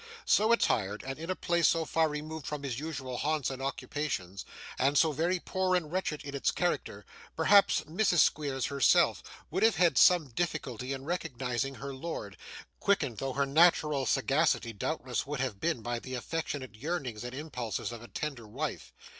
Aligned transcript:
So 0.25 0.51
attired, 0.51 1.03
and 1.05 1.19
in 1.19 1.29
a 1.29 1.35
place 1.35 1.67
so 1.67 1.85
far 1.85 2.09
removed 2.09 2.47
from 2.47 2.63
his 2.63 2.79
usual 2.79 3.17
haunts 3.17 3.51
and 3.51 3.61
occupations, 3.61 4.45
and 4.79 4.97
so 4.97 5.11
very 5.11 5.37
poor 5.39 5.75
and 5.75 5.91
wretched 5.91 6.23
in 6.23 6.33
its 6.33 6.49
character, 6.49 7.05
perhaps 7.35 7.81
Mrs 7.81 8.17
Squeers 8.17 8.65
herself 8.65 9.21
would 9.51 9.61
have 9.61 9.75
had 9.75 9.99
some 9.99 10.29
difficulty 10.29 10.91
in 10.91 11.05
recognising 11.05 11.75
her 11.75 11.93
lord: 11.93 12.35
quickened 12.79 13.19
though 13.19 13.33
her 13.33 13.45
natural 13.45 14.07
sagacity 14.07 14.73
doubtless 14.73 15.27
would 15.27 15.39
have 15.39 15.59
been 15.59 15.83
by 15.83 15.99
the 15.99 16.15
affectionate 16.15 16.73
yearnings 16.73 17.23
and 17.23 17.35
impulses 17.35 17.91
of 17.91 18.01
a 18.01 18.07
tender 18.07 18.47
wife. 18.47 18.95